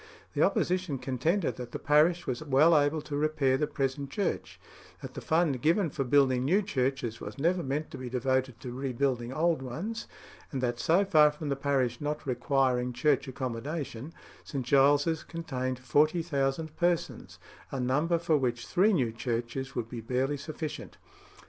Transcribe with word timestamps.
The 0.33 0.41
opposition 0.41 0.97
contended 0.97 1.57
that 1.57 1.73
the 1.73 1.77
parish 1.77 2.25
was 2.25 2.41
well 2.41 2.75
able 2.75 3.03
to 3.03 3.15
repair 3.15 3.55
the 3.55 3.67
present 3.67 4.09
church; 4.09 4.59
that 5.03 5.13
the 5.13 5.21
fund 5.21 5.61
given 5.61 5.91
for 5.91 6.03
building 6.03 6.43
new 6.43 6.63
churches 6.63 7.21
was 7.21 7.37
never 7.37 7.61
meant 7.61 7.91
to 7.91 7.99
be 7.99 8.09
devoted 8.09 8.59
to 8.61 8.71
rebuilding 8.71 9.31
old 9.31 9.61
ones; 9.61 10.07
and 10.51 10.59
that 10.59 10.79
so 10.79 11.05
far 11.05 11.29
from 11.29 11.49
the 11.49 11.55
parish 11.55 12.01
not 12.01 12.25
requiring 12.25 12.93
church 12.93 13.27
accommodation, 13.27 14.11
St. 14.43 14.65
Giles's 14.65 15.23
contained 15.23 15.77
40,000 15.77 16.75
persons, 16.77 17.37
a 17.69 17.79
number 17.79 18.17
for 18.17 18.37
which 18.37 18.65
three 18.65 18.93
new 18.93 19.11
churches 19.11 19.75
would 19.75 19.87
be 19.87 20.01
barely 20.01 20.35
sufficient. 20.37 20.97